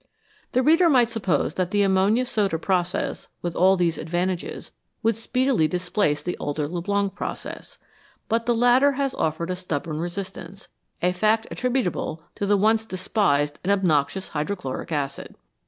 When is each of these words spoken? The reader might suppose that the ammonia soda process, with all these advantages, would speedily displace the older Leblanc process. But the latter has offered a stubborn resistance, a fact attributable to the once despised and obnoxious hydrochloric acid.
The 0.53 0.63
reader 0.63 0.89
might 0.89 1.09
suppose 1.09 1.53
that 1.53 1.69
the 1.69 1.83
ammonia 1.83 2.25
soda 2.25 2.57
process, 2.57 3.27
with 3.43 3.55
all 3.55 3.77
these 3.77 3.99
advantages, 3.99 4.71
would 5.03 5.15
speedily 5.15 5.67
displace 5.67 6.23
the 6.23 6.35
older 6.39 6.67
Leblanc 6.67 7.13
process. 7.13 7.77
But 8.27 8.47
the 8.47 8.55
latter 8.55 8.93
has 8.93 9.13
offered 9.13 9.51
a 9.51 9.55
stubborn 9.55 9.99
resistance, 9.99 10.69
a 11.03 11.11
fact 11.11 11.45
attributable 11.51 12.23
to 12.33 12.47
the 12.47 12.57
once 12.57 12.83
despised 12.83 13.59
and 13.63 13.71
obnoxious 13.71 14.29
hydrochloric 14.29 14.91
acid. 14.91 15.35